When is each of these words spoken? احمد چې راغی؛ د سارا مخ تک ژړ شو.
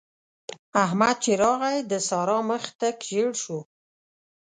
احمد 0.83 1.15
چې 1.23 1.31
راغی؛ 1.43 1.77
د 1.91 1.93
سارا 2.07 2.39
مخ 2.49 2.63
تک 2.79 2.95
ژړ 3.09 3.29
شو. 3.41 3.59